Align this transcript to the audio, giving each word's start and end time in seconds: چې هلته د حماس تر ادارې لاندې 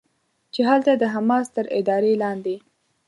چې 0.53 0.61
هلته 0.69 0.91
د 0.95 1.03
حماس 1.13 1.45
تر 1.55 1.65
ادارې 1.79 2.13
لاندې 2.23 2.55